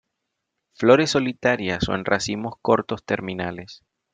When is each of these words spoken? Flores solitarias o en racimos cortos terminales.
Flores 0.73 1.11
solitarias 1.11 1.87
o 1.87 1.93
en 1.93 2.05
racimos 2.05 2.55
cortos 2.59 3.03
terminales. 3.05 3.83